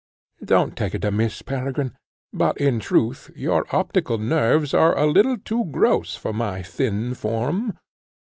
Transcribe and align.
Don't 0.43 0.75
take 0.75 0.95
it 0.95 1.05
amiss, 1.05 1.43
Peregrine; 1.43 1.95
but, 2.33 2.57
in 2.57 2.79
truth, 2.79 3.29
your 3.35 3.67
optical 3.69 4.17
nerves 4.17 4.73
are 4.73 4.97
a 4.97 5.05
little 5.05 5.37
too 5.37 5.65
gross 5.65 6.15
for 6.15 6.33
my 6.33 6.63
thin 6.63 7.13
form. 7.13 7.77